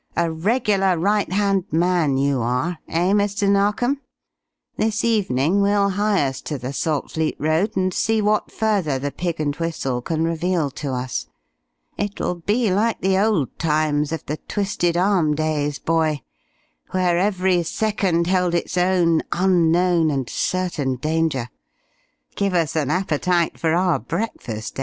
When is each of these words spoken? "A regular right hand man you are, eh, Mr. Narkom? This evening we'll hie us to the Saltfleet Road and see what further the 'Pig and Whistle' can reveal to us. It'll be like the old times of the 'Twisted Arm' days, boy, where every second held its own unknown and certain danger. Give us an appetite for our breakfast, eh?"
"A 0.17 0.31
regular 0.31 0.97
right 0.97 1.31
hand 1.31 1.65
man 1.69 2.17
you 2.17 2.41
are, 2.41 2.79
eh, 2.87 3.11
Mr. 3.11 3.47
Narkom? 3.47 4.01
This 4.75 5.03
evening 5.05 5.61
we'll 5.61 5.89
hie 5.89 6.25
us 6.25 6.41
to 6.41 6.57
the 6.57 6.73
Saltfleet 6.73 7.35
Road 7.37 7.77
and 7.77 7.93
see 7.93 8.19
what 8.19 8.51
further 8.51 8.97
the 8.97 9.11
'Pig 9.11 9.39
and 9.39 9.55
Whistle' 9.55 10.01
can 10.01 10.23
reveal 10.23 10.71
to 10.71 10.93
us. 10.93 11.27
It'll 11.99 12.33
be 12.33 12.73
like 12.73 13.01
the 13.01 13.19
old 13.19 13.59
times 13.59 14.11
of 14.11 14.25
the 14.25 14.37
'Twisted 14.37 14.97
Arm' 14.97 15.35
days, 15.35 15.77
boy, 15.77 16.21
where 16.89 17.19
every 17.19 17.61
second 17.61 18.25
held 18.25 18.55
its 18.55 18.79
own 18.79 19.21
unknown 19.31 20.09
and 20.09 20.27
certain 20.27 20.95
danger. 20.95 21.49
Give 22.35 22.55
us 22.55 22.75
an 22.75 22.89
appetite 22.89 23.59
for 23.59 23.75
our 23.75 23.99
breakfast, 23.99 24.79
eh?" 24.79 24.79